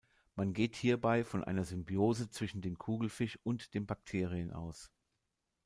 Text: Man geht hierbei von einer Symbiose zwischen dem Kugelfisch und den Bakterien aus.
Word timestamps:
Man 0.33 0.53
geht 0.53 0.75
hierbei 0.75 1.23
von 1.23 1.43
einer 1.43 1.63
Symbiose 1.63 2.27
zwischen 2.27 2.59
dem 2.59 2.75
Kugelfisch 2.79 3.37
und 3.43 3.75
den 3.75 3.85
Bakterien 3.85 4.51
aus. 4.51 4.89